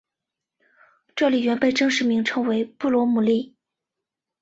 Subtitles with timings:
[1.15, 3.55] 这里原本正式名称是布罗姆利。